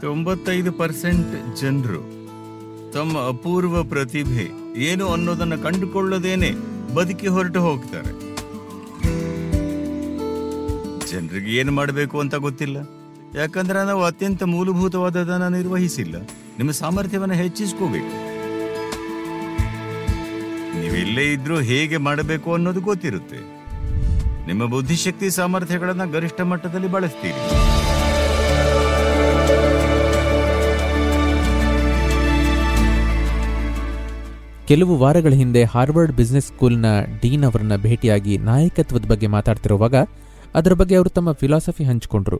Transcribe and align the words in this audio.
ತೊಂಬತ್ತೈದು 0.00 0.72
ಪರ್ಸೆಂಟ್ 0.72 1.56
ಜನರು 1.56 2.00
ತಮ್ಮ 2.92 3.18
ಅಪೂರ್ವ 3.28 3.82
ಪ್ರತಿಭೆ 3.82 4.50
ಏನು 4.80 5.08
ಅನ್ನೋದನ್ನ 5.08 5.54
ಕಂಡುಕೊಳ್ಳದೇನೆ 5.62 6.50
ಬದುಕಿ 6.94 7.26
ಹೊರಟು 7.26 7.60
ಹೋಗ್ತಾರೆ. 7.60 8.28
ಜನರಿಗೆ 11.10 11.56
ಏನು 11.56 11.72
ಮಾಡಬೇಕು 11.72 12.20
ಅಂತ 12.20 12.34
ಗೊತ್ತಿಲ್ಲ. 12.34 12.76
ಯಾಕಂದ್ರೆ 13.38 13.86
ನಾವು 13.86 14.04
ಅತ್ಯಂತ 14.04 14.42
ಮೂಲಭೂತವಾದದನ್ನ 14.42 15.48
ನಿರ್ವಹಿಸಿಲ್ಲ. 15.48 16.16
ನಿಮ್ಮ 16.58 16.70
ಸಾಮರ್ಥ್ಯವನ್ನು 16.70 17.34
ಹೆಚ್ಚಿಸ್ಕೋಬೇಕು. 17.34 18.28
ನೀವೆಲ್ಲೇ 20.80 21.32
ಇದ್ರೂ 21.32 21.60
ಹೇಗೆ 21.60 21.96
ಮಾಡಬೇಕು 21.96 22.54
ಅನ್ನೋದು 22.54 22.80
ಗೊತ್ತಿರುತ್ತೆ. 22.80 23.36
ನಿಮ್ಮ 24.46 24.64
ಬುದ್ಧಿಶಕ್ತಿ 24.64 25.30
ಸಾಮರ್ಥ್ಯಗಳನ್ನ 25.30 26.04
ಗರಿಷ್ಠ 26.04 26.40
ಮಟ್ಟದಲ್ಲಿ 26.40 26.88
ಬಳಸ್ತೀರಿ. 26.88 27.77
ಕೆಲವು 34.68 34.94
ವಾರಗಳ 34.96 35.34
ಹಿಂದೆ 35.40 35.60
ಹಾರ್ವರ್ಡ್ 35.64 36.12
ಬಿಸ್ನೆಸ್ 36.16 36.46
ಸ್ಕೂಲ್ನ 36.46 36.86
ಡೀನ್ 37.20 37.44
ಅವರನ್ನ 37.48 37.74
ಭೇಟಿಯಾಗಿ 37.84 38.34
ನಾಯಕತ್ವದ 38.48 39.06
ಬಗ್ಗೆ 39.12 39.28
ಮಾತಾಡ್ತಿರುವಾಗ 39.34 39.96
ಅದರ 40.58 40.72
ಬಗ್ಗೆ 40.72 40.94
ಅವರು 40.98 41.10
ತಮ್ಮ 41.10 41.30
ಫಿಲಾಸಫಿ 41.32 41.84
ಹಂಚಿಕೊಂಡ್ರು. 41.84 42.38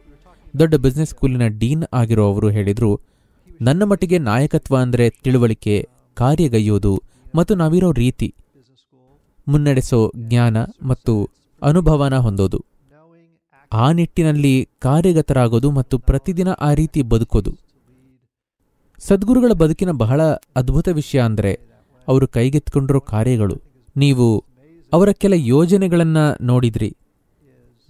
ದೊಡ್ಡ 0.59 0.75
ಬಿಸ್ನೆಸ್ 0.75 1.09
ಸ್ಕೂಲಿನ 1.09 1.45
ಡೀನ್ 1.61 1.83
ಆಗಿರೋ 1.93 2.23
ಅವರು 2.31 2.49
ಹೇಳಿದ್ರು, 2.49 2.91
ನನ್ನ 3.61 3.83
ಮಟ್ಟಿಗೆ 3.83 4.17
ನಾಯಕತ್ವ 4.27 4.75
ಅಂದರೆ 4.77 5.05
ತಿಳುವಳಿಕೆ, 5.23 5.75
ಕಾರ್ಯಗೈಯೋದು 6.17 6.93
ಮತ್ತು 7.35 7.55
ನಾವಿರೋ 7.55 7.89
ರೀತಿ. 7.91 8.29
ಮುನ್ನಡೆಸೋ 9.47 10.01
ಜ್ಞಾನ 10.27 10.57
ಮತ್ತು 10.83 11.15
ಅನುಭವನ 11.61 12.17
ಹೊಂದೋದು. 12.17 12.59
ಆ 13.71 13.87
ನಿಟ್ಟಿನಲ್ಲಿ 13.91 14.53
ಕಾರ್ಯಗತರಾಗೋದು 14.79 15.71
ಮತ್ತು 15.71 15.97
ಪ್ರತಿದಿನ 16.09 16.49
ಆ 16.59 16.69
ರೀತಿ 16.73 17.01
ಬದುಕೋದು. 17.13 17.53
ಸದ್ಗುರುಗಳ 19.01 19.51
ಬದುಕಿನ 19.53 19.91
ಬಹಳ 20.03 20.21
ಅದ್ಭುತ 20.55 20.87
ವಿಷಯ 20.91 21.19
ಅಂದರೆ 21.21 21.53
ಅವರು 22.09 22.27
ಕೈಗೆತ್ಕೊಂಡಿರೋ 22.27 22.99
ಕಾರ್ಯಗಳು. 22.99 23.61
ನೀವು 23.97 24.43
ಅವರ 24.93 25.09
ಕೆಲ 25.11 25.33
ಯೋಜನೆಗಳನ್ನು 25.33 26.25
ನೋಡಿದ್ರಿ. 26.43 26.89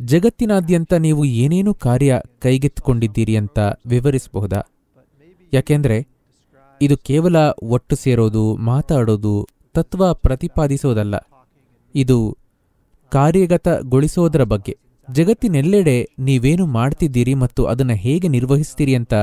ಜಗತ್ತಿನಾದ್ಯಂತ 0.01 0.93
ನೀವು 0.93 1.25
ಏನೇನು 1.25 1.73
ಕಾರ್ಯ 1.73 2.21
ಕೈಗೆತ್ತಿಕೊಂಡಿದ್ದೀರಿ 2.39 3.35
ಅಂತ 3.35 3.59
ವಿವರಿಸಬಹುದಾ? 3.85 4.61
ಯಾಕೆಂದರೆ 5.53 6.07
ಇದು 6.81 6.97
ಕೇವಲ 6.97 7.35
ಒಟ್ಟು 7.63 7.95
ಸೇರೋದು, 7.95 8.55
ಮಾತಾಡೋದು, 8.55 9.47
ತತ್ವ 9.73 10.13
ಪ್ರತಿಪಾದಿಸೋದಲ್ಲ. 10.13 11.15
ಇದು 11.95 12.37
ಕಾರ್ಯಗತಗೊಳಿಸೋದರ 13.11 14.43
ಬಗ್ಗೆ. 14.43 14.77
ಜಗತ್ತಿನೆಲ್ಲೆಡೆ 15.11 15.95
ನೀವೇನು 16.19 16.65
ಮಾಡ್ತಿದ್ದೀರಿ 16.65 17.33
ಮತ್ತು 17.33 17.65
ಅದನ್ನು 17.65 17.93
ಹೇಗೆ 17.93 18.27
ನಿರ್ವಹಿಸ್ತೀರಿ 18.27 18.95
ಅಂತ 18.95 19.13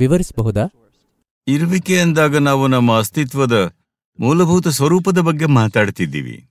ವಿವರಿಸಬಹುದಾ? 0.00 0.64
ಇರುವಿಕೆ 1.48 1.98
ಅಂದಾಗ 1.98 2.36
ನಾವು 2.36 2.66
ನಮ್ಮ 2.66 2.98
ಅಸ್ತಿತ್ವದ 2.98 3.56
ಮೂಲಭೂತ 4.20 4.68
ಸ್ವರೂಪದ 4.68 5.18
ಬಗ್ಗೆ 5.18 5.46
ಮಾತಾಡ್ತಿದ್ದೀವಿ. 5.46 6.48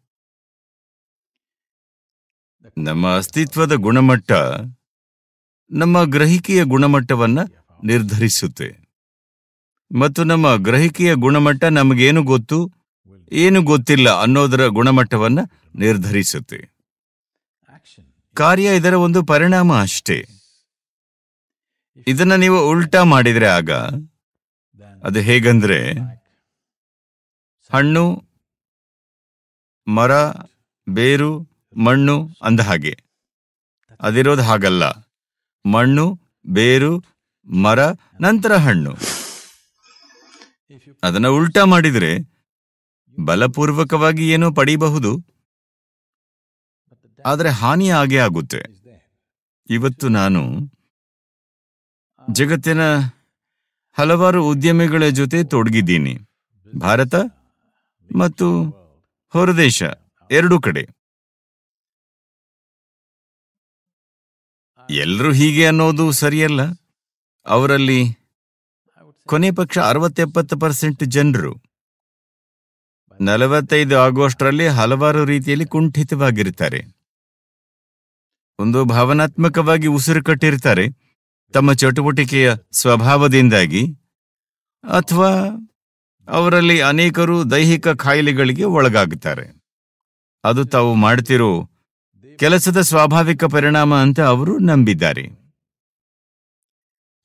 ನಮ್ಮ 2.77 3.15
ಅಸ್ತಿತ್ವದ 3.15 3.73
ಗುಣಮಟ್ಟ 3.73 4.31
ನಮ್ಮ 5.71 6.03
ಗ್ರಹಿಕೆಯ 6.03 6.63
ಗುಣಮಟ್ಟವನ್ನ 6.63 7.39
ನಿರ್ಧರಿಸುತ್ತೆ. 7.83 8.69
ಮತ್ತು 9.99 10.23
ನಮ್ಮ 10.23 10.55
ಗ್ರಹಿಕೆಯ 10.55 11.13
ಗುಣಮಟ್ಟ 11.13 11.63
ನಮಗೇನು 11.63 12.23
ಗೊತ್ತು, 12.23 12.71
ಏನು 13.31 13.61
ಗೊತ್ತಿಲ್ಲ 13.61 14.09
ಅನ್ನೋದರ 14.21 14.67
ಗುಣಮಟ್ಟವನ್ನ 14.67 15.39
ನಿರ್ಧರಿಸುತ್ತೆ. 15.75 16.59
ಕಾರ್ಯ 18.33 18.75
ಇದರ 18.75 18.93
ಒಂದು 18.93 19.25
ಪರಿಣಾಮ 19.25 19.81
ಅಷ್ಟೇ. 19.81 20.25
ಇದನ್ನ 22.07 22.35
ನೀವು 22.35 22.69
ಉಲ್ಟಾ 22.69 23.03
ಮಾಡಿದ್ರೆ 23.03 23.45
ಆಗ 23.45 23.71
ಅದು 25.03 25.19
ಹೇಗಂದ್ರೆ 25.19 25.79
ಹಣ್ಣು, 27.73 28.23
ಮರ, 29.87 30.11
ಬೇರು, 30.89 31.49
ಮಣ್ಣು 31.83 32.29
ಅಂದ 32.41 32.59
ಹಾಗೆ. 32.59 32.97
ಅದಿರೋದು 33.99 34.41
ಹಾಗಲ್ಲ. 34.41 34.83
ಮಣ್ಣು, 35.65 36.19
ಬೇರು, 36.47 37.03
ಮರ, 37.61 37.79
ನಂತರ 38.21 38.55
ಹಣ್ಣು. 38.55 38.95
ಅದನ್ನ 41.03 41.27
ಉಲ್ಟಾ 41.27 41.65
ಮಾಡಿದ್ರೆ 41.65 42.17
ಬಲಪೂರ್ವಕವಾಗಿ 43.25 44.29
ಏನೋ 44.29 44.51
ಪಡೀಬಹುದು? 44.51 45.27
ಆದರೆ 47.25 47.49
ಹಾನಿ 47.49 47.89
ಆಗೇ 47.89 48.17
ಆಗುತ್ತೆ. 48.17 48.61
ಇವತ್ತು 49.69 50.09
ನಾನು 50.09 50.41
ಜಗತ್ತಿನ 52.31 52.79
ಹಲವಾರು 53.93 54.45
ಉದ್ಯಮಿಗಳ 54.45 55.03
ಜೊತೆ 55.09 55.43
ತೊಡಗಿದ್ದೀನಿ. 55.43 56.19
ಭಾರತ 56.77 57.15
ಮತ್ತು 58.17 58.63
ಹೊರದೇಶ 59.29 59.83
ಎರಡು 60.31 60.61
ಕಡೆ. 60.61 60.87
ಎಲ್ಲರೂ 64.89 65.31
ಹೀಗೆ 65.31 65.65
ಅನ್ನೋದು 65.65 66.11
ಸರಿಯಲ್ಲ. 66.11 66.59
ಅವರಲ್ಲಿ 67.45 68.17
ಕೊನೆ 69.25 69.51
ಪಕ್ಷ 69.51 69.77
ಅರವತ್ತೆಪ್ಪತ್ತು 69.77 70.59
ಪರ್ಸೆಂಟ್ 70.59 71.03
ಜನರು. 71.03 71.55
ನಲವತ್ತೈದು 73.21 73.97
ಆಗೋಷ್ಟರಲ್ಲಿ 73.97 74.67
ಹಲವಾರು 74.67 75.25
ರೀತಿಯಲ್ಲಿ 75.25 75.65
ಕುಂಠಿತವಾಗಿರ್ತಾರೆ. 75.65 76.79
ಒಂದು 78.59 78.85
ಭಾವನಾತ್ಮಕವಾಗಿ 78.85 79.87
ಉಸಿರು 79.87 80.23
ಕಟ್ಟಿರ್ತಾರೆ. 80.23 80.85
ತಮ್ಮ 81.53 81.73
ಚಟುವಟಿಕೆಯ 81.73 82.53
ಸ್ವಭಾವದಿಂದಾಗಿ 82.71 83.81
ಅಥವಾ 84.83 85.29
ಅವರಲ್ಲಿ 86.27 86.81
ಅನೇಕರು 86.81 87.51
ದೈಹಿಕ 87.51 87.87
ಕಾಯಿಲೆಗಳಿಗೆ 87.87 88.63
ಒಳಗಾಗುತ್ತಾರೆ. 88.63 89.61
ಅದು 90.43 90.65
ತಾವು 90.65 90.95
ಮಾಡ್ತಿರೋ 90.95 91.69
ಕೆಲಸದ 92.39 92.81
ಸ್ವಾಭಾವಿಕ 92.81 93.43
ಪರಿಣಾಮ 93.43 93.95
ಅಂತ 93.95 94.19
ಅವರು 94.19 94.59
ನಂಬಿದ್ದಾರೆ. 94.59 95.41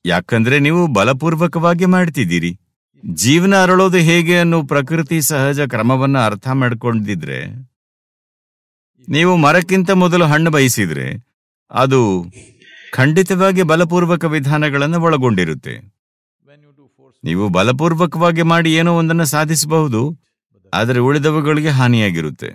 ಯಾಕಂದ್ರೆ 0.05 0.59
ನೀವು 0.59 0.87
ಬಲಪೂರ್ವಕವಾಗಿ 0.87 1.85
ಮಾಡ್ತಿದ್ದೀರಿ. 1.85 2.59
ಜೀವನ 3.05 3.63
ಅರಳೋದು 3.63 3.97
ಹೇಗೆ 3.97 4.39
ಅನ್ನೋ 4.39 4.63
ಪ್ರಕೃತಿ 4.63 5.21
ಸಹಜ 5.21 5.59
ಕ್ರಮವನ್ನ 5.59 6.17
ಅರ್ಥ 6.25 6.47
ಮಾಡ್ಕೊಂಡಿದ್ರೆ, 6.47 7.45
ನೀವು 9.09 9.35
ಮರಕ್ಕಿಂತ 9.35 9.91
ಮೊದಲು 9.91 10.25
ಹಣ್ಣು 10.25 10.51
ಬಯಸಿದ್ರೆ 10.51 11.27
ಅದು 11.71 12.25
ಖಂಡಿತವಾಗಿ 12.93 13.63
ಬಲಪೂರ್ವಕ 13.63 14.25
ವಿಧಾನಗಳನ್ನು 14.25 15.01
ಒಳಗೊಂಡಿರುತ್ತೆ. 15.01 15.96
ನೀವು 17.23 17.45
ಬಲಪೂರ್ವಕವಾಗಿ 17.49 18.43
ಮಾಡಿ 18.51 18.69
ಏನೋ 18.79 18.91
ಒಂದನ್ನು 18.97 19.25
ಸಾಧಿಸಬಹುದು, 19.25 20.01
ಆದರೆ 20.73 20.99
ಉಳಿದವುಗಳಿಗೆ 20.99 21.69
ಹಾನಿಯಾಗಿರುತ್ತೆ. 21.69 22.49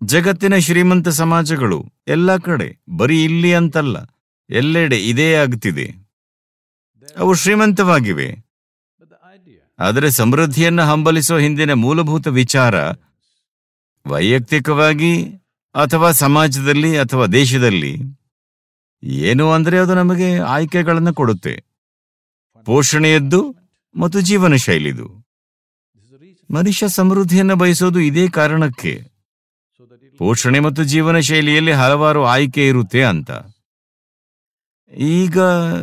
ಜಗತ್ತಿನ 0.00 0.54
ಶ್ರೀಮಂತ 0.66 1.08
ಸಮಾಜಗಳು 1.20 1.78
ಎಲ್ಲ 2.08 2.36
ಕಡೆ 2.46 2.68
ಬರೀ 2.96 3.18
ಇಲ್ಲಿ 3.24 3.50
ಅಂತಲ್ಲ, 3.54 3.96
ಎಲ್ಲೆಡೆ 4.50 4.98
ಇದೇ 5.10 5.28
ಆಗ್ತಿದೆ. 5.34 5.86
ಅವು 7.16 7.32
ಶ್ರೀಮಂತವಾಗಿವೆ. 7.34 8.28
ಆದರೆ 9.78 10.08
ಸಮೃದ್ಧಿಯನ್ನು 10.10 10.84
ಹಂಬಲಿಸೋ 10.90 11.36
ಹಿಂದಿನ 11.38 11.72
ಮೂಲಭೂತ 11.84 12.28
ವಿಚಾರ 12.40 12.74
ವೈಯಕ್ತಿಕವಾಗಿ 14.06 15.12
ಅಥವಾ 15.74 16.08
ಸಮಾಜದಲ್ಲಿ 16.20 16.90
ಅಥವಾ 16.98 17.26
ದೇಶದಲ್ಲಿ. 17.32 17.92
ಏನು 19.24 19.44
ಅಂದ್ರೆ 19.52 19.76
ಅದು 19.78 19.94
ನಮಗೆ 19.94 20.28
ಆಯ್ಕೆಗಳನ್ನು 20.54 21.12
ಕೊಡುತ್ತೆ. 21.14 21.54
ಪೋಷಣೆಯದ್ದು 22.64 23.54
ಮತ್ತು 23.96 24.20
ಜೀವನ 24.20 24.54
ಶೈಲಿದು 24.54 25.22
ಮನುಷ್ಯ 26.50 26.88
ಸಮೃದ್ಧಿಯನ್ನು 26.88 27.56
ಬಯಸೋದು 27.56 28.00
ಇದೇ 28.00 28.28
ಕಾರಣಕ್ಕೆ. 28.28 29.02
ಪೋಷಣೆ 30.18 30.60
ಮತ್ತು 30.60 30.84
ಜೀವನ 30.84 31.18
ಶೈಲಿಯಲ್ಲಿ 31.18 31.72
ಹಲವಾರು 31.72 32.24
ಆಯ್ಕೆ 32.24 32.68
ಇರುತ್ತೆ 32.68 33.02
ಅಂತ. 33.04 33.30
ಈಗ 34.98 35.38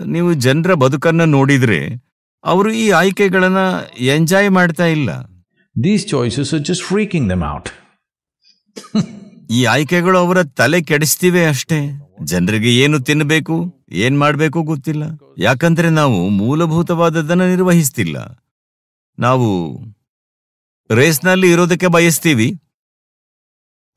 ನೀವು 0.05 0.33
ಜನರ 0.33 0.73
ಬದುಕನ್ನ 0.73 1.23
ನೋಡಿದ್ರೆ 1.23 2.09
ಅವರು 2.43 2.71
ಈ 2.71 2.89
ಆಯ್ಕೆಗಳನ್ನ 2.89 3.57
ಎಂಜಾಯ್ 3.99 4.49
ಮಾಡ್ತಾ 4.49 4.85
ಇಲ್ಲ. 4.85 5.09
These 5.83 6.07
choices 6.07 6.53
just 6.61 6.83
freaking 6.83 7.29
dumb 7.29 7.43
out. 7.53 7.69
ಈ 9.49 9.63
ಆಯ್ಕೆಗಳು 9.63 10.17
ಅವರ 10.17 10.43
ತಲೆ 10.43 10.81
ಕೆಡಿಸ್ತಿವೆ 10.81 11.45
ಅಷ್ಟೇ. 11.45 12.08
ಜನರಿಗೆ 12.23 12.75
ಏನು 12.75 12.99
ತಿನ್ನಬೇಕು, 12.99 13.85
ಏನ್ 13.91 14.19
ಮಾಡಬೇಕು 14.19 14.63
ಗೊತ್ತಿಲ್ಲ. 14.63 15.03
ಯಾಕಂದ್ರೆ 15.37 15.89
ನಾವು 15.89 16.29
ಮೂಲಭೂತವಾದದನ್ನ 16.29 17.43
ನಿರ್ವಹಿಸ್ತಿಲ್ಲ. 17.43 18.45
ನಾವು 19.19 19.79
ರೇಸ್ನಲ್ಲಿ 20.95 21.51
ಇರೋದಕ್ಕೆ 21.51 21.87
ಬಯಸ್ತೀವಿ. 21.87 22.61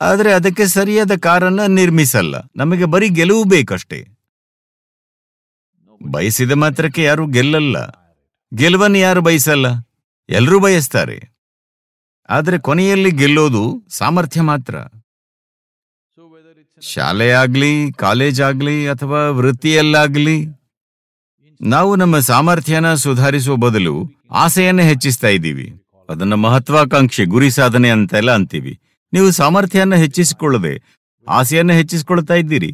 ಆದ್ರೆ 0.01 0.33
ಅದಕ್ಕೆ 0.33 0.67
ಸರಿಯಾದ 0.67 1.11
ಕಾರನ್ನ 1.21 1.61
ನಿರ್ಮಿಸಲ್ಲ. 1.67 2.35
ನಮಗೆ 2.57 2.85
ಬರೀ 2.85 3.09
ಗೆಲುವು 3.09 3.45
ಬೇಕಷ್ಟೇ. 3.45 4.07
ಬಯಸಿದ 6.11 6.51
ಮಾತ್ರಕ್ಕೆ 6.51 7.03
ಯಾರು 7.03 7.27
ಗೆಲ್ಲಲ್ಲ. 7.27 7.77
ಗೆಲುವನ್ನು 8.55 8.99
ಯಾರು 8.99 9.21
ಬಯಸಲ್ಲ? 9.21 9.67
ಎಲ್ಲರೂ 10.29 10.61
ಬಯಸ್ತಾರೆ. 10.61 11.33
ಆದರೆ 12.29 12.59
ಕೊನೆಯಲ್ಲಿ 12.59 13.11
ಗೆಲ್ಲೋದು 13.11 13.87
ಸಾಮರ್ಥ್ಯ 13.89 14.41
ಮಾತ್ರ. 14.41 14.77
ಶಾಲೆ 16.83 17.31
ಆಗ್ಲಿ 17.31 17.93
ಕಾಲೇಜ್ 17.93 18.41
ಆಗ್ಲಿ 18.41 18.89
ಅಥವಾ 18.89 19.31
ವೃತ್ತಿಯಲ್ಲಾಗ್ಲಿ, 19.31 20.47
ನಾವು 21.61 21.97
ನಮ್ಮ 21.97 22.19
ಸಾಮರ್ಥ್ಯನ 22.19 22.95
ಸುಧಾರಿಸುವ 22.95 23.57
ಬದಲು 23.57 24.11
ಆಸೆಯನ್ನೇ 24.31 24.83
ಹೆಚ್ಚಿಸ್ತಾ 24.83 25.29
ಇದ್ದೀವಿ. 25.29 25.81
ಅದನ್ನ 26.09 26.35
ಮಹತ್ವಾಕಾಂಕ್ಷೆ, 26.35 27.25
ಗುರಿ 27.25 27.51
ಸಾಧನೆ 27.51 27.91
ಅಂತೆಲ್ಲ 27.91 28.35
ಅಂತೀವಿ. 28.35 28.79
ನೀವು 29.13 29.31
ಸಾಮರ್ಥ್ಯನ 29.31 29.95
ಹೆಚ್ಚಿಸಿಕೊಳ್ಳದೆ 29.95 31.03
ಆಸೆಯನ್ನ 31.29 31.73
ಹೆಚ್ಚಿಸಿಕೊಳ್ತಾ 31.73 32.35
ಇದ್ದೀರಿ. 32.35 32.73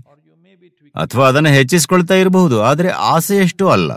ಅಥವಾ 0.94 1.28
ಅದನ್ನ 1.28 1.49
ಹೆಚ್ಚಿಸಿಕೊಳ್ತಾ 1.49 2.14
ಇರಬಹುದು, 2.14 2.60
ಆದರೆ 2.60 2.88
ಆಸೆಯಷ್ಟು 2.88 3.69
ಅಲ್ಲ. 3.69 3.93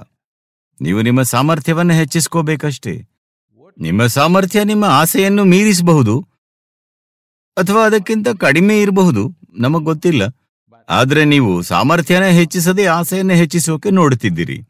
ನೀವು 0.81 1.01
ನಿಮ್ಮ 1.01 1.21
ಸಾಮರ್ಥ್ಯವನ್ನ 1.21 1.91
ಹೆಚ್ಚಿಸ್ಕೋಬೇಕಷ್ಟೇ. 1.91 3.07
ನಿಮ್ಮ 3.79 4.05
ಸಾಮರ್ಥ್ಯ 4.05 4.63
ನಿಮ್ಮ 4.63 4.85
ಆಸೆಯನ್ನು 4.85 5.45
ಮೀರಿಸಬಹುದು 5.45 6.27
ಅಥವಾ 7.57 7.85
ಅದಕ್ಕಿಂತ 7.85 8.27
ಕಡಿಮೆ 8.29 8.81
ಇರಬಹುದು. 8.81 9.40
ನಮಗ್ 9.59 9.83
ಗೊತ್ತಿಲ್ಲ. 9.83 10.21
ಆದ್ರೆ 10.89 11.25
ನೀವು 11.25 11.61
ಸಾಮರ್ಥ್ಯನ 11.61 12.23
ಹೆಚ್ಚಿಸದೆ 12.23 12.85
ಆಸೆಯನ್ನ 12.85 13.31
ಹೆಚ್ಚಿಸೋಕೆ 13.31 13.89
ನೋಡುತ್ತಿದ್ದೀರಿ. 13.89 14.61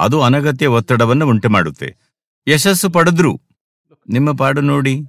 ಅದು 0.00 0.22
ಅನಗತ್ಯ 0.22 0.66
ಒತ್ತಡವನ್ನು 0.66 1.26
ಉಂಟು 1.26 1.48
ಮಾಡುತ್ತೆ 1.48 1.96
ಯಶಸ್ಸು 2.48 2.90
ಪಡೆದ್ರು. 2.90 3.40
ನಿಮ್ಮ 4.08 4.36
ಪಾಡು 4.36 4.60
ನೋಡಿ. 4.60 5.00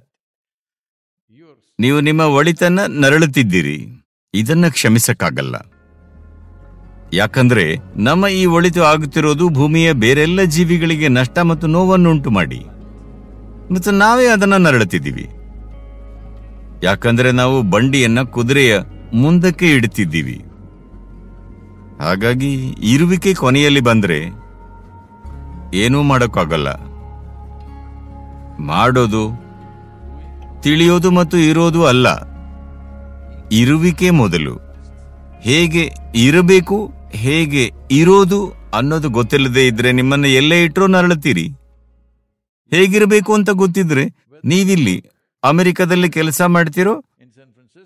ನೀವು 1.80 2.00
ನಿಮ್ಮ 2.00 2.20
ಒಳಿತನ್ನ 2.20 2.80
ನರಳುತ್ತಿದ್ದೀರಿ. 2.86 3.86
ಇದನ್ನ 4.34 4.68
ಕ್ಷಮಿಸಕ್ಕಾಗಲ್ಲ. 4.68 5.54
ಯಾಕಂದ್ರೆ 7.12 7.76
ನಮ್ಮ 7.96 8.26
ಈ 8.26 8.46
ಒಳಿತು 8.46 8.82
ಆಗುತ್ತಿರೋದು 8.82 9.48
ಭೂಮಿಯ 9.48 9.92
ಬೇರೆಲ್ಲ 9.92 10.42
ಜೀವಿಗಳಿಗೆ 10.42 11.08
ನಷ್ಟ 11.08 11.38
ಮತ್ತು 11.38 11.66
ನೋವನ್ನುಂಟು 11.66 12.30
ಮಾಡಿ 12.30 12.60
ಮತ್ತು 13.74 13.90
ನಾವೇ 13.90 14.26
ಅದನ್ನ 14.26 14.56
ನರಳುತ್ತಿದ್ದೀವಿ. 14.56 15.39
ಯಾಕಂದ್ರೆ 16.82 17.32
ನಾವು 17.32 17.62
ಬಂಡಿಯನ್ನ 17.62 18.22
ಕುದುರೆಯ 18.22 18.78
ಮುಂದಕ್ಕೆ 19.14 19.74
ಇಡುತ್ತಿದ್ದೀವಿ. 19.74 20.44
ಹಾಗಾಗಿ 22.00 22.50
ಇರುವಿಕೆ 22.68 23.34
ಕೊನೆಯಲ್ಲಿ 23.34 23.80
ಬಂದ್ರೆ 23.80 24.18
ಏನೂ 25.74 26.02
ಮಾಡೋಕ್ಕಾಗಲ್ಲ. 26.02 26.68
ಮಾಡೋದು, 28.60 29.22
ತಿಳಿಯೋದು 30.62 31.10
ಮತ್ತು 31.10 31.36
ಇರೋದು 31.36 31.86
ಅಲ್ಲ. 31.86 32.08
ಇರುವಿಕೆ 33.52 34.10
ಮೊದಲು. 34.10 34.54
ಹೇಗೆ 35.40 35.90
ಇರಬೇಕು, 36.14 36.92
ಹೇಗೆ 37.10 37.72
ಇರೋದು 37.90 38.54
ಅನ್ನೋದು 38.74 39.08
ಗೊತ್ತಿಲ್ಲದೆ 39.08 39.66
ಇದ್ರೆ 39.66 39.92
ನಿಮ್ಮನ್ನ 39.92 40.24
ಎಲ್ಲೇ 40.24 40.64
ಇಟ್ಟರೂ 40.64 40.86
ನರಳುತ್ತೀರಿ. 40.86 41.46
ಹೇಗಿರಬೇಕು 42.72 43.34
ಅಂತ 43.34 43.50
ಗೊತ್ತಿದ್ರೆ 43.50 44.04
ನೀವಿಲ್ಲಿ 44.44 45.04
ಅಮೆರಿಕದಲ್ಲಿ 45.42 46.10
ಕೆಲಸ 46.10 46.42
ಮಾಡ್ತೀರೋ 46.42 47.04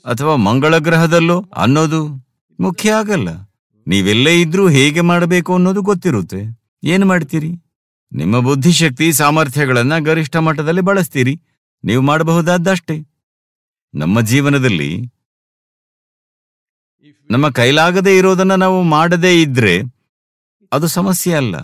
ಅಥವಾ 0.04 0.36
ಮಂಗಳ 0.36 0.78
ಗ್ರಹದಲ್ಲೋ 0.78 1.40
ಅನ್ನೋದು 1.56 2.06
ಮುಖ್ಯ 2.60 2.92
ಆಗಲ್ಲ. 2.92 3.28
ನೀವೆಲ್ಲೇ 3.86 4.40
ಇದ್ರೂ 4.40 4.68
ಹೇಗೆ 4.68 5.00
ಮಾಡಬೇಕು 5.00 5.54
ಅನ್ನೋದು 5.54 5.82
ಗೊತ್ತಿರುತ್ತೆ. 5.82 6.60
ಏನು 6.84 7.06
ಮಾಡ್ತೀರಿ? 7.06 7.50
ನಿಮ್ಮ 8.12 8.38
ಬುದ್ಧಿಶಕ್ತಿ 8.38 9.12
ಸಾಮರ್ಥ್ಯಗಳನ್ನ 9.12 9.98
ಗರಿಷ್ಠ 9.98 10.36
ಮಟ್ಟದಲ್ಲಿ 10.36 10.80
ಬಳಸ್ತೀರಿ. 10.80 11.42
ನೀವು 11.84 12.02
ಮಾಡಬಹುದಾದಷ್ಟೇ. 12.02 12.96
ನಮ್ಮ 13.94 14.20
ಜೀವನದಲ್ಲಿ 14.20 15.12
ನಮ್ಮ 17.30 17.48
ಕೈಲಾಗದೇ 17.48 18.18
ಇರೋದನ್ನ 18.18 18.54
ನಾವು 18.54 18.82
ಮಾಡದೇ 18.82 19.42
ಇದ್ರೆ 19.42 19.80
ಅದು 20.72 20.86
ಸಮಸ್ಯೆ 20.86 21.34
ಅಲ್ಲ. 21.34 21.54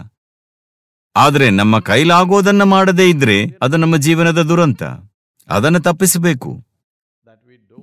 ಆದರೆ 1.16 1.50
ನಮ್ಮ 1.50 1.78
ಕೈಲಾಗೋದನ್ನ 1.78 2.62
ಮಾಡದೇ 2.62 3.10
ಇದ್ರೆ 3.10 3.46
ಅದು 3.62 3.76
ನಮ್ಮ 3.76 3.96
ಜೀವನದ 3.96 4.42
ದುರಂತ. 4.42 4.82
ಅದನ್ನ 5.50 5.79
ತಪ್ಪಿಸಬೇಕು. 5.79 6.50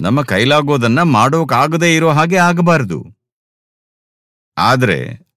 ನಮ್ಮ 0.02 0.22
ಕೈಲಾಗೋದನ್ನ 0.22 1.02
ಮಾಡೋಕಾಗದೇ 1.02 1.96
ಇರೋ 1.96 2.12
ಹಾಗೆ 2.12 2.36
ಆಗಬಾರದು. 2.36 3.00
ಆದರೆ 4.58 5.28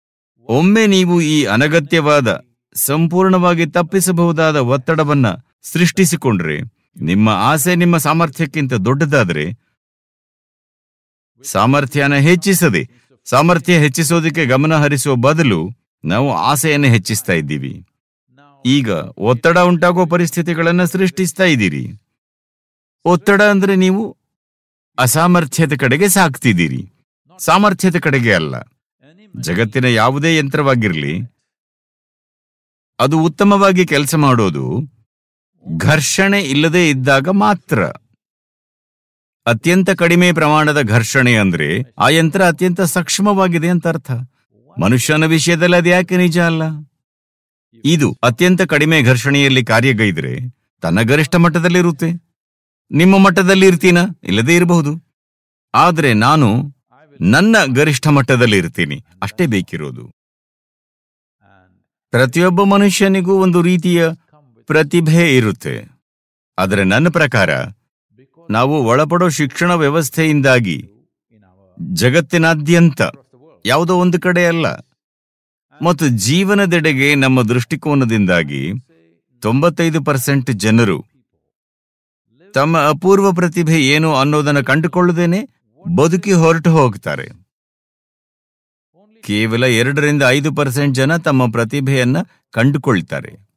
ಒಮ್ಮೆ 0.48 0.86
ನೀವು 0.86 1.20
ಈ 1.20 1.44
ಅನಗತ್ಯವಾದ, 1.44 2.28
ಸಂಪೂರ್ಣವಾಗಿ 2.74 3.66
ತಪ್ಪಿಸಬಹುದಾದ 3.66 4.56
ಒತ್ತಡವನ್ನ 4.56 5.26
ಸೃಷ್ಟಿಸಿಕೊಂಡ್ರೆ, 5.62 6.60
ನಿಮ್ಮ 7.00 7.28
ಆಸೆ 7.28 7.74
ನಿಮ್ಮ 7.74 7.96
ಸಾಮರ್ಥ್ಯಕ್ಕಿಂತ 7.96 8.72
ದೊಡ್ಡದಾದ್ರೆ 8.72 9.44
ಸಾಮರ್ಥ್ಯನ 11.44 12.14
ಹೆಚ್ಚಿಸದೆ, 12.14 12.82
ಸಾಮರ್ಥ್ಯ 13.24 13.78
ಹೆಚ್ಚಿಸೋದಕ್ಕೆ 13.78 14.46
ಗಮನ 14.46 14.74
ಹರಿಸುವ 14.76 15.14
ಬದಲು 15.16 15.70
ನಾವು 16.04 16.32
ಆಸೆಯನ್ನು 16.32 16.86
ಹೆಚ್ಚಿಸ್ತಾ 16.86 17.32
ಇದ್ದೀವಿ. 17.32 17.86
ಈಗ 18.66 18.90
ಒತ್ತಡ 19.18 19.58
ಉಂಟಾಗುವ 19.58 20.04
ಪರಿಸ್ಥಿತಿಗಳನ್ನ 20.04 20.84
ಸೃಷ್ಟಿಸ್ತಾ 20.84 21.44
ಇದ್ದೀರಿ. 21.44 21.84
ಒತ್ತಡ 23.04 23.42
ಅಂದ್ರೆ 23.42 23.76
ನೀವು 23.76 24.16
ಅಸಾಮರ್ಥ್ಯದ 24.98 25.76
ಕಡೆಗೆ 25.76 26.08
ಸಾಕ್ತಿದ್ದೀರಿ. 26.08 26.92
ಸಾಮರ್ಥ್ಯದ 27.38 27.98
ಕಡೆಗೆ 27.98 28.34
ಅಲ್ಲ. 28.34 28.54
ಜಗತ್ತಿನ 29.40 29.84
ಯಾವುದೇ 29.84 30.36
ಯಂತ್ರವಾಗಿರಲಿ, 30.36 31.14
ಅದು 32.98 33.18
ಉತ್ತಮವಾಗಿ 33.18 33.86
ಕೆಲಸ 33.86 34.14
ಮಾಡೋದು 34.14 34.64
ಘರ್ಷಣೆ 35.76 36.40
ಇಲ್ಲದೆ 36.40 36.90
ಇದ್ದಾಗ 36.90 37.28
ಮಾತ್ರ. 37.28 37.82
ಅತ್ಯಂತ 39.46 39.90
ಕಡಿಮೆ 39.90 40.32
ಪ್ರಮಾಣದ 40.32 40.82
ಘರ್ಷಣೆ 40.82 41.36
ಅಂದ್ರೆ 41.36 41.82
ಆ 41.98 42.08
ಯಂತ್ರ 42.08 42.42
ಅತ್ಯಂತ 42.42 42.80
ಸಕ್ಷಮವಾಗಿದೆ 42.80 43.68
ಅಂತ 43.68 43.86
ಅರ್ಥ. 43.86 44.10
ಮನುಷ್ಯನ 44.78 45.24
ವಿಷಯದಲ್ಲಿ 45.24 45.76
ಅದು 45.76 45.88
ಯಾಕೆ 45.88 46.16
ನಿಜ 46.16 46.38
ಅಲ್ಲ? 46.38 46.62
ಇದು 47.84 48.18
ಅತ್ಯಂತ 48.22 48.62
ಕಡಿಮೆ 48.62 49.02
ಘರ್ಷಣೆಯಲ್ಲಿ 49.02 49.64
ಕಾರ್ಯಗೈದ್ರೆ 49.64 50.34
ತನ್ನ 50.80 51.00
ಗರಿಷ್ಠ 51.00 51.36
ಮಟ್ಟದಲ್ಲಿರುತ್ತೆ. 51.36 52.29
ನಿಮ್ಮ 52.90 53.18
ಮಟ್ಟದಲ್ಲಿ 53.18 53.66
ಇರ್ತೀನ? 53.66 53.98
ಇಲ್ಲದೇ 54.24 54.56
ಇರಬಹುದು. 54.56 55.20
ಆದರೆ 55.74 56.14
ನಾನು 56.14 56.74
ನನ್ನ 57.20 57.56
ಗರಿಷ್ಠ 57.74 58.06
ಮಟ್ಟದಲ್ಲಿ 58.08 58.58
ಇರ್ತೀನಿ. 58.58 59.04
ಅಷ್ಟೇ 59.22 59.46
ಬೇಕಿರೋದು. 59.46 60.10
ಪ್ರತಿಯೊಬ್ಬ 62.10 62.62
ಮನುಷ್ಯನಿಗೂ 62.62 63.42
ಒಂದು 63.42 63.62
ರೀತಿಯ 63.62 64.08
ಪ್ರತಿಭೆ 64.64 65.36
ಇರುತ್ತೆ. 65.36 66.00
ಆದರೆ 66.58 66.84
ನನ್ನ 66.84 67.08
ಪ್ರಕಾರ, 67.08 67.50
ನಾವು 68.50 68.84
ಒಳಪಡೋ 68.84 69.28
ಶಿಕ್ಷಣ 69.28 69.74
ವ್ಯವಸ್ಥೆಯಿಂದಾಗಿ 69.74 70.84
ಜಗತ್ತಿನಾದ್ಯಂತ 71.92 73.00
ಯಾವುದೋ 73.66 73.98
ಒಂದು 73.98 74.20
ಕಡೆ 74.20 74.46
ಅಲ್ಲ. 74.46 74.66
ಮತ್ತು 75.82 76.08
ಜೀವನದೆಡೆಗೆ 76.08 77.14
ನಮ್ಮ 77.14 77.42
ದೃಷ್ಟಿಕೋನದಿಂದಾಗಿ 77.42 78.72
ತೊಂಬತ್ತೈದು 79.40 80.04
ಪರ್ಸೆಂಟ್ 80.04 80.50
ಜನರು 80.50 81.09
ತಮ್ಮ 82.54 82.78
ಅಪೂರ್ವ 82.78 83.32
ಪ್ರತಿಭೆ 83.32 83.86
ಏನು 83.86 84.14
ಅನ್ನೋದನ್ನ 84.16 84.60
ಕಂಡುಕೊಳ್ಳದೇನೆ 84.60 85.48
ಬದುಕಿ 85.88 86.32
ಹೊರಟು 86.32 86.70
ಹೋಗ್ತಾರೆ 86.70 87.28
ಕೇವಲ 89.22 89.64
ಎರಡರಿಂದ 89.64 90.22
ಐದು 90.28 90.54
ಪರ್ಸೆಂಟ್ 90.54 90.94
ಜನ 90.94 91.16
ತಮ್ಮ 91.16 91.52
ಪ್ರತಿಭೆಯನ್ನ 91.52 92.16
ಕಂಡುಕೊಳ್ತಾರೆ. 92.50 93.50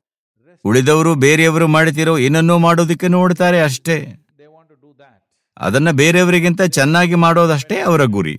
ಉಳಿದವರು 0.66 1.16
ಬೇರೆಯವರು 1.16 1.68
ಮಾಡ್ತಿರೋ 1.68 2.18
ಏನನ್ನೂ 2.18 2.58
ಮಾಡೋದಕ್ಕೆ 2.58 3.08
ನೋಡ್ತಾರೆ 3.08 3.62
ಅಷ್ಟೇ. 3.62 4.16
ಅದನ್ನ 5.58 5.92
ಬೇರೆಯವರಿಗಿಂತ 5.92 6.62
ಚೆನ್ನಾಗಿ 6.62 7.16
ಮಾಡೋದಷ್ಟೇ 7.16 7.80
ಅವರ 7.80 8.04
ಗುರಿ. 8.04 8.38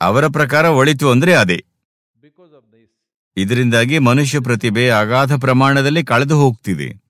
ಅವರ 0.00 0.26
ಪ್ರಕಾರ 0.26 0.64
ಒಳಿತು 0.64 1.10
ಅಂದ್ರೆ 1.10 1.34
ಅದೇ. 1.34 1.64
ಇದರಿಂದಾಗಿ 3.36 3.98
ಮನುಷ್ಯ 3.98 4.40
ಪ್ರತಿಭೆ 4.40 4.90
ಅಗಾಧ 4.90 5.32
ಪ್ರಮಾಣದಲ್ಲಿ 5.32 6.04
ಕಳೆದು 6.04 6.36
ಹೋಗ್ತಿದೆ. 6.36 7.01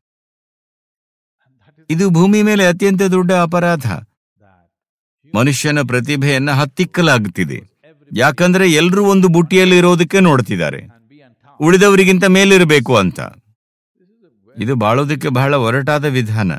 ಇದು 1.90 2.10
ಭೂಮಿ 2.10 2.42
ಮೇಲೆ 2.42 2.66
ಅತ್ಯಂತ 2.66 3.02
ದೊಡ್ಡ 3.02 3.32
ಅಪರಾಧ. 3.32 3.86
ಮನುಷ್ಯನ 5.34 5.82
ಪ್ರತಿಭೆಯನ್ನ 5.82 6.50
ಹತ್ತಿಕ್ಕಲಾಗುತ್ತಿದೆ. 6.50 7.62
ಯಾಕಂದ್ರೆ 8.16 8.72
ಎಲ್ಲರೂ 8.72 9.04
ಒಂದು 9.04 9.28
ಬುಟ್ಟಿಯಲ್ಲಿ 9.28 9.78
ಇರೋದಕ್ಕೆ 9.78 10.20
ನೋಡ್ತಿದ್ದಾರೆ. 10.20 10.88
ಉಳಿದವರಿಗಿಂತ 11.60 12.24
ಮೇಲಿರಬೇಕು 12.24 12.96
ಅಂತ. 12.96 13.20
ಇದು 14.58 14.74
ಬಾಳೋದಕ್ಕೆ 14.74 15.28
ಬಹಳ 15.28 15.54
ಒರಟಾದ 15.54 16.04
ವಿಧಾನ. 16.04 16.52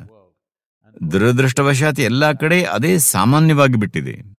ದುರದೃಷ್ಟವಶಾತ್ 1.12 2.00
ಎಲ್ಲಾ 2.00 2.34
ಕಡೆ 2.34 2.64
ಅದೇ 2.64 2.98
ಸಾಮಾನ್ಯವಾಗಿ 2.98 3.76
ಬಿಟ್ಟಿದೆ. 3.76 4.34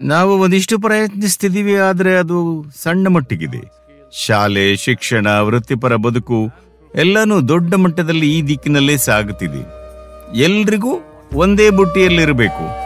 ನಾವು 0.00 0.38
ಒಂದಿಷ್ಟು 0.38 0.78
ಪ್ರಯತ್ನಿಸ್ತಿದೀವಿ 0.78 1.74
ಆದ್ರೆ 1.74 2.16
ಅದು 2.16 2.64
ಸಣ್ಣ 2.82 3.08
ಮಟ್ಟಿಗಿದೆ. 3.08 3.84
ಶಾಲೆ, 4.26 4.76
ಶಿಕ್ಷಣ, 4.76 5.26
ವೃತ್ತಿಪರ 5.38 5.96
ಬದುಕು 5.96 6.50
ಎಲ್ಲನೂ 6.94 7.48
ದೊಡ್ಡ 7.48 7.74
ಮಟ್ಟದಲ್ಲಿ 7.74 8.38
ಈ 8.38 8.42
ದಿಕ್ಕಿನಲ್ಲೇ 8.42 8.96
ಸಾಗುತ್ತಿದೆ. 8.96 9.66
ಎಲ್ರಿಗೂ 10.36 11.00
ಒಂದೇ 11.34 11.70
ಬುಟ್ಟಿಯಲ್ಲಿರಬೇಕು. 11.70 12.84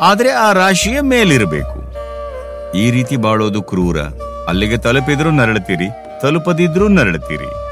ಆದರೆ 0.00 0.30
ಆ 0.30 0.52
ರಾಶಿಯ 0.52 1.00
ಮೇಲಿರಬೇಕು. 1.00 1.86
ಈ 2.76 2.90
ರೀತಿ 2.90 3.16
ಬಾಳೋದು 3.16 3.62
ಕ್ರೂರ. 3.62 4.00
ಅಲ್ಲಿಗೆ 4.48 4.76
ತಲುಪಿದ್ರೂ 4.76 5.30
ನರಳುತ್ತೀರಿ, 5.30 5.88
ತಲುಪದಿದ್ರೂ 6.22 6.88
ನರಳುತ್ತೀರಿ. 6.88 7.65